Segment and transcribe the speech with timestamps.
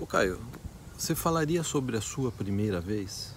[0.00, 0.40] Ô Caio,
[0.96, 3.34] você falaria sobre a sua primeira vez?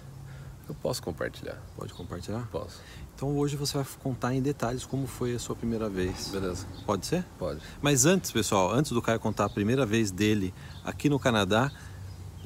[0.68, 1.56] Eu posso compartilhar.
[1.76, 2.46] Pode compartilhar?
[2.50, 2.80] Posso.
[3.14, 6.28] Então hoje você vai contar em detalhes como foi a sua primeira vez.
[6.28, 6.66] Beleza.
[6.84, 7.24] Pode ser?
[7.38, 7.60] Pode.
[7.80, 10.52] Mas antes, pessoal, antes do Caio contar a primeira vez dele
[10.84, 11.70] aqui no Canadá,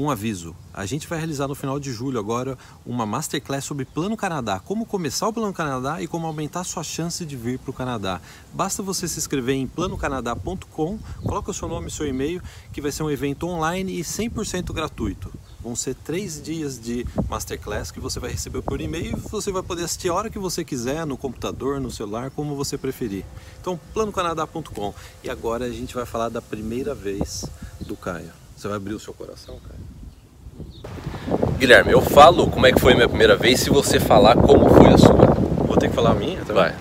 [0.02, 0.54] um aviso.
[0.74, 4.84] A gente vai realizar no final de julho agora uma masterclass sobre Plano Canadá, como
[4.84, 8.20] começar o Plano Canadá e como aumentar sua chance de vir para o Canadá.
[8.52, 12.42] Basta você se inscrever em planocanadá.com, coloca o seu nome e seu e-mail,
[12.72, 15.32] que vai ser um evento online e 100% gratuito.
[15.60, 19.62] Vão ser três dias de masterclass que você vai receber por e-mail e você vai
[19.62, 23.24] poder assistir a hora que você quiser, no computador, no celular, como você preferir.
[23.60, 24.92] Então, planocanadá.com.
[25.22, 27.44] E agora a gente vai falar da primeira vez
[27.86, 28.41] do Caio.
[28.62, 31.48] Você vai abrir o seu coração, Caio?
[31.58, 34.70] Guilherme, eu falo como é que foi a minha primeira vez se você falar como
[34.70, 35.26] foi a sua.
[35.66, 36.70] Vou ter que falar a minha também?
[36.70, 36.74] Vai.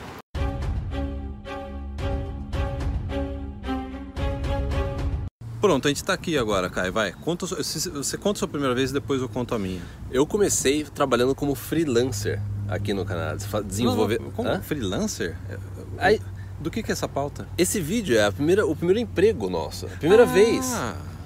[5.60, 6.92] Pronto, a gente tá aqui agora, Caio.
[6.92, 9.82] Vai, conta, você conta a sua primeira vez e depois eu conto a minha.
[10.12, 13.36] Eu comecei trabalhando como freelancer aqui no Canadá.
[13.64, 14.20] Desenvolver.
[14.20, 14.60] Não, como Hã?
[14.62, 15.38] freelancer?
[16.00, 16.20] Aí,
[16.60, 17.48] Do que, que é essa pauta?
[17.58, 19.86] esse vídeo é a primeira, o primeiro emprego nosso.
[20.00, 20.74] Primeira Ah, vez.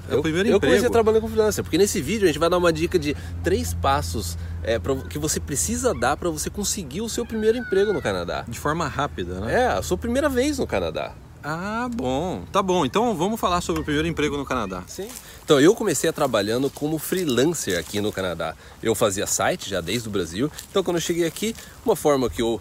[0.09, 0.73] É o primeiro eu emprego.
[0.73, 3.73] comecei trabalhando como freelancer, porque nesse vídeo a gente vai dar uma dica de três
[3.73, 8.01] passos é, pra- que você precisa dar para você conseguir o seu primeiro emprego no
[8.01, 8.43] Canadá.
[8.47, 9.61] De forma rápida, né?
[9.63, 11.13] É, a sua primeira vez no Canadá.
[11.43, 12.43] Ah, bom.
[12.51, 12.83] Tá bom.
[12.85, 14.83] Então vamos falar sobre o primeiro emprego no Canadá.
[14.87, 15.07] Sim.
[15.43, 18.55] Então, eu comecei a trabalhando como freelancer aqui no Canadá.
[18.81, 20.49] Eu fazia site já desde o Brasil.
[20.71, 22.59] Então, quando eu cheguei aqui, uma forma que eu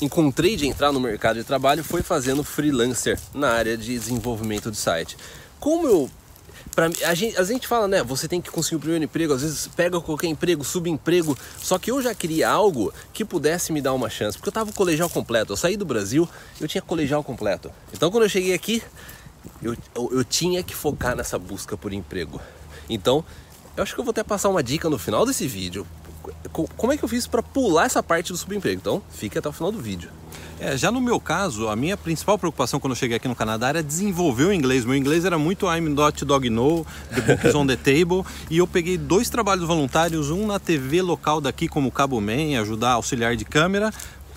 [0.00, 4.76] encontrei de entrar no mercado de trabalho foi fazendo freelancer na área de desenvolvimento de
[4.76, 5.16] site.
[5.58, 6.08] Como eu
[6.74, 8.02] Pra, a, gente, a gente fala, né?
[8.02, 11.36] Você tem que conseguir o primeiro emprego, às vezes pega qualquer emprego, subemprego.
[11.62, 14.72] Só que eu já queria algo que pudesse me dar uma chance, porque eu tava
[14.72, 15.52] colegial completo.
[15.52, 16.28] Eu saí do Brasil,
[16.60, 17.70] eu tinha colegial completo.
[17.92, 18.82] Então quando eu cheguei aqui,
[19.62, 22.40] eu, eu, eu tinha que focar nessa busca por emprego.
[22.88, 23.24] Então,
[23.76, 25.86] eu acho que eu vou até passar uma dica no final desse vídeo.
[26.52, 28.78] Co- Como é que eu fiz para pular essa parte do subemprego?
[28.80, 30.10] Então, fique até o final do vídeo.
[30.62, 33.68] É, já no meu caso, a minha principal preocupação quando eu cheguei aqui no Canadá
[33.70, 34.84] era desenvolver o inglês.
[34.84, 36.84] Meu inglês era muito I'm not dog no,
[37.14, 38.24] the book is on the table.
[38.50, 42.90] E eu peguei dois trabalhos voluntários, um na TV local daqui como Cabo Man, ajudar
[42.92, 43.90] auxiliar de câmera.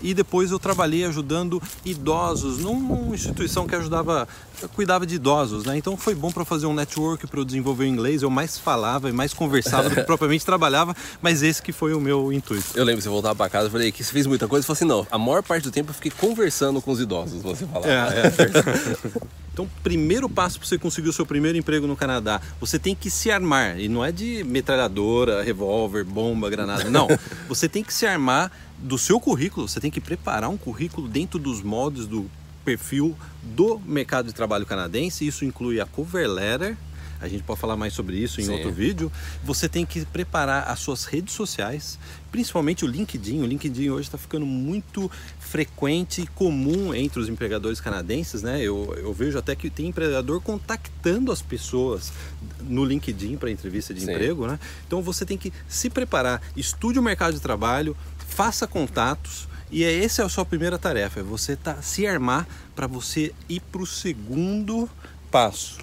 [0.03, 4.27] E depois eu trabalhei ajudando idosos numa instituição que ajudava,
[4.75, 5.77] cuidava de idosos, né?
[5.77, 8.21] Então foi bom para fazer um network para eu desenvolver o inglês.
[8.21, 12.01] Eu mais falava e mais conversava do que propriamente trabalhava, mas esse que foi o
[12.01, 12.65] meu intuito.
[12.75, 14.63] Eu lembro que você voltava para casa, eu falei que você fez muita coisa.
[14.63, 17.41] Eu falei assim, não, a maior parte do tempo eu fiquei conversando com os idosos,
[17.41, 17.89] você falava.
[17.89, 19.33] É, é.
[19.53, 23.11] Então, primeiro passo para você conseguir o seu primeiro emprego no Canadá, você tem que
[23.11, 23.79] se armar.
[23.79, 26.89] E não é de metralhadora, revólver, bomba, granada.
[26.89, 27.07] Não.
[27.47, 28.51] Você tem que se armar
[28.83, 29.67] do seu currículo.
[29.67, 32.29] Você tem que preparar um currículo dentro dos moldes do
[32.65, 35.25] perfil do mercado de trabalho canadense.
[35.25, 36.77] Isso inclui a cover letter.
[37.21, 38.51] A gente pode falar mais sobre isso em Sim.
[38.51, 39.09] outro vídeo.
[39.45, 41.97] Você tem que preparar as suas redes sociais,
[42.29, 43.41] principalmente o LinkedIn.
[43.41, 48.61] O LinkedIn hoje está ficando muito frequente e comum entre os empregadores canadenses, né?
[48.61, 52.11] Eu, eu vejo até que tem empregador contactando as pessoas
[52.59, 54.11] no LinkedIn para entrevista de Sim.
[54.11, 54.59] emprego, né?
[54.85, 57.95] Então você tem que se preparar, estude o mercado de trabalho,
[58.33, 59.47] faça contatos.
[59.71, 63.33] E é essa é a sua primeira tarefa, é você tá, se armar para você
[63.49, 64.87] ir para o segundo
[65.31, 65.79] passo.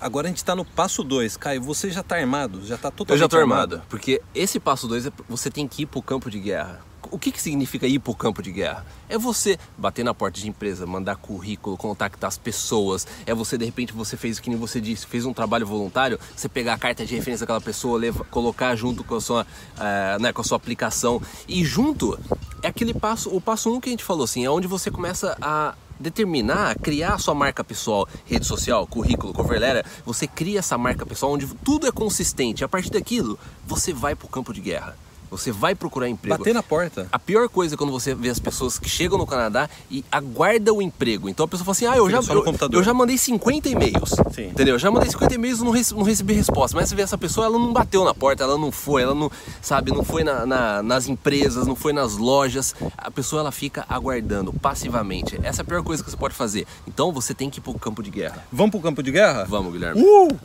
[0.00, 1.36] Agora a gente está no passo 2.
[1.36, 2.64] Caio, você já está armado?
[2.64, 5.82] Já está totalmente Eu já tô armado, porque esse passo 2 é você tem que
[5.82, 6.80] ir pro campo de guerra.
[7.14, 8.84] O que, que significa ir pro campo de guerra?
[9.08, 13.06] É você bater na porta de empresa, mandar currículo, contactar as pessoas.
[13.24, 16.18] É você, de repente, você fez o que nem você disse, fez um trabalho voluntário,
[16.34, 19.46] você pegar a carta de referência daquela pessoa, leva- colocar junto com a sua,
[19.78, 21.22] eh, né, com a sua aplicação.
[21.46, 22.18] E junto
[22.60, 24.90] é aquele passo, o passo 1 um que a gente falou assim, é onde você
[24.90, 30.58] começa a determinar, criar a sua marca pessoal, rede social, currículo, cover letter, você cria
[30.58, 32.64] essa marca pessoal onde tudo é consistente.
[32.64, 34.96] A partir daquilo, você vai pro campo de guerra.
[35.36, 36.38] Você vai procurar emprego.
[36.38, 37.06] Bater na porta.
[37.12, 40.76] A pior coisa é quando você vê as pessoas que chegam no Canadá e aguardam
[40.76, 41.28] o emprego.
[41.28, 44.10] Então a pessoa fala assim: ah, eu já, eu, eu já mandei 50 e-mails.
[44.32, 44.48] Sim.
[44.48, 44.74] Entendeu?
[44.74, 46.76] Eu já mandei 50 e-mails e não, rece- não recebi resposta.
[46.76, 49.30] Mas você vê essa pessoa, ela não bateu na porta, ela não foi, ela não,
[49.60, 52.74] sabe, não foi na- na- nas empresas, não foi nas lojas.
[52.96, 55.38] A pessoa ela fica aguardando passivamente.
[55.42, 56.66] Essa é a pior coisa que você pode fazer.
[56.86, 58.44] Então você tem que ir pro campo de guerra.
[58.52, 59.44] Vamos pro campo de guerra?
[59.48, 60.02] Vamos, Guilherme.
[60.02, 60.28] Uh!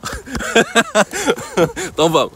[1.92, 2.32] Então vamos.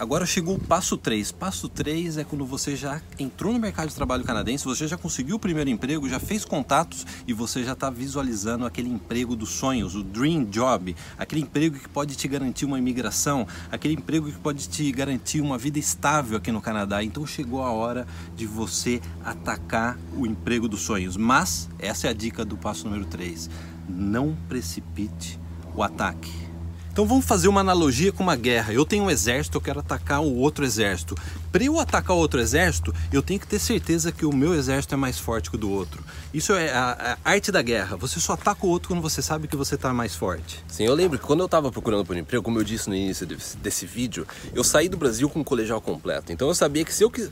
[0.00, 1.30] Agora chegou o passo 3.
[1.30, 5.36] Passo 3 é quando você já entrou no mercado de trabalho canadense, você já conseguiu
[5.36, 9.94] o primeiro emprego, já fez contatos e você já está visualizando aquele emprego dos sonhos,
[9.94, 14.70] o dream job, aquele emprego que pode te garantir uma imigração, aquele emprego que pode
[14.70, 17.04] te garantir uma vida estável aqui no Canadá.
[17.04, 21.14] Então chegou a hora de você atacar o emprego dos sonhos.
[21.18, 23.50] Mas essa é a dica do passo número 3.
[23.86, 25.38] Não precipite
[25.76, 26.49] o ataque
[26.92, 28.72] Então vamos fazer uma analogia com uma guerra.
[28.72, 31.14] Eu tenho um exército, eu quero atacar o outro exército.
[31.52, 34.94] Para eu atacar o outro exército, eu tenho que ter certeza que o meu exército
[34.94, 36.02] é mais forte que o do outro.
[36.34, 37.96] Isso é a, a arte da guerra.
[37.96, 40.64] Você só ataca o outro quando você sabe que você está mais forte.
[40.66, 43.24] Sim, eu lembro que quando eu estava procurando por emprego, como eu disse no início
[43.24, 46.32] desse, desse vídeo, eu saí do Brasil com um colegial completo.
[46.32, 47.30] Então eu sabia que se eu quis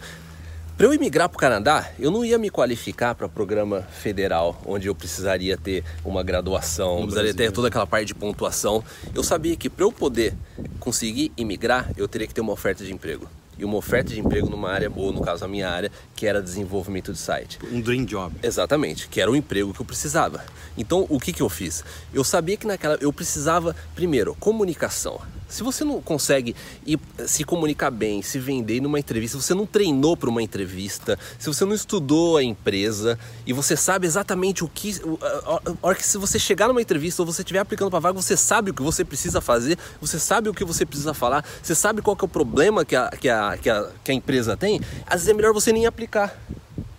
[0.78, 4.86] para eu emigrar para o Canadá, eu não ia me qualificar para programa federal, onde
[4.86, 8.84] eu precisaria ter uma graduação, precisaria ter toda aquela parte de pontuação.
[9.12, 10.34] Eu sabia que para eu poder
[10.78, 13.28] conseguir imigrar, eu teria que ter uma oferta de emprego
[13.58, 16.40] e uma oferta de emprego numa área, ou no caso a minha área, que era
[16.40, 17.58] desenvolvimento de site.
[17.72, 18.36] Um dream job.
[18.40, 20.44] Exatamente, que era o emprego que eu precisava.
[20.76, 21.82] Então, o que, que eu fiz?
[22.14, 25.20] Eu sabia que naquela eu precisava, primeiro, comunicação.
[25.48, 26.54] Se você não consegue
[26.86, 31.46] ir, se comunicar bem, se vender numa entrevista, você não treinou para uma entrevista, se
[31.46, 35.00] você não estudou a empresa e você sabe exatamente o que.
[35.22, 38.36] A hora que se você chegar numa entrevista ou você estiver aplicando para vaga, você
[38.36, 42.02] sabe o que você precisa fazer, você sabe o que você precisa falar, você sabe
[42.02, 45.14] qual é o problema que a, que a, que a, que a empresa tem, às
[45.14, 46.38] vezes é melhor você nem aplicar.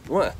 [0.10, 0.34] Não é?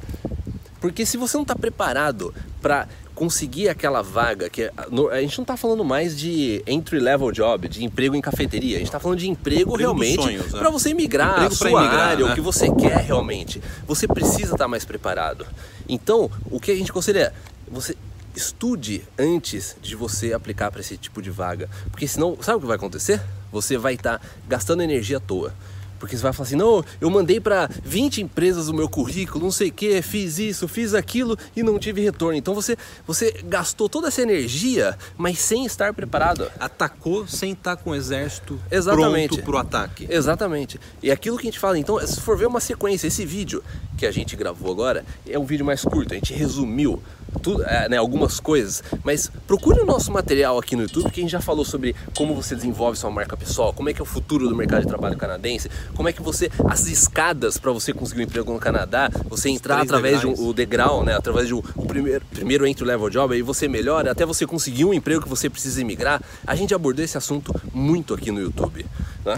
[0.82, 2.88] Porque se você não está preparado para
[3.20, 4.72] conseguir aquela vaga, que
[5.12, 8.80] a gente não está falando mais de entry level job, de emprego em cafeteria, a
[8.80, 10.44] gente está falando de emprego, emprego realmente né?
[10.52, 12.32] para você migrar a sua emigrar, área, né?
[12.32, 13.62] o que você quer realmente.
[13.86, 15.46] Você precisa estar tá mais preparado.
[15.90, 17.34] Então, o que a gente considera
[17.68, 17.94] é você
[18.34, 22.68] estude antes de você aplicar para esse tipo de vaga, porque senão, sabe o que
[22.68, 23.22] vai acontecer?
[23.52, 25.54] Você vai estar tá gastando energia à toa.
[26.00, 29.52] Porque você vai falar assim: não, eu mandei para 20 empresas o meu currículo, não
[29.52, 32.38] sei o que, fiz isso, fiz aquilo e não tive retorno.
[32.38, 36.50] Então você, você gastou toda essa energia, mas sem estar preparado.
[36.60, 39.30] Atacou sem estar com o exército Exatamente.
[39.30, 40.08] pronto para o ataque.
[40.10, 40.80] Exatamente.
[41.04, 43.64] E aquilo que a gente fala, então, se for ver uma sequência, esse vídeo
[43.98, 47.02] que a gente gravou agora é um vídeo mais curto, a gente resumiu
[47.42, 51.24] tudo, é, né, algumas coisas, mas procure o nosso material aqui no YouTube que a
[51.24, 54.06] gente já falou sobre como você desenvolve sua marca pessoal, como é que é o
[54.06, 58.22] futuro do mercado de trabalho canadense, como é que você as escadas para você conseguir
[58.22, 60.40] um emprego no Canadá, você entrar através degraus.
[60.40, 63.42] de um o degrau, né, através de um, o primeiro primeiro entry level job, aí
[63.42, 66.22] você melhora até você conseguir um emprego que você precisa emigrar.
[66.46, 68.86] A gente abordou esse assunto muito aqui no YouTube,
[69.26, 69.36] né?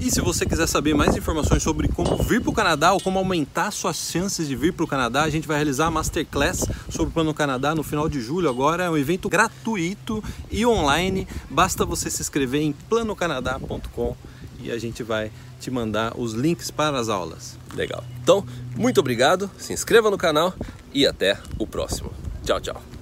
[0.00, 3.18] E se você quiser saber mais informações sobre como vir para o Canadá ou como
[3.18, 7.08] aumentar suas chances de vir para o Canadá, a gente vai realizar a Masterclass sobre
[7.08, 8.48] o Plano Canadá no final de julho.
[8.48, 11.26] Agora é um evento gratuito e online.
[11.50, 14.16] Basta você se inscrever em planocanadá.com
[14.62, 15.30] e a gente vai
[15.60, 17.58] te mandar os links para as aulas.
[17.74, 18.04] Legal.
[18.22, 18.46] Então,
[18.76, 20.54] muito obrigado, se inscreva no canal
[20.92, 22.12] e até o próximo.
[22.44, 22.97] Tchau, tchau.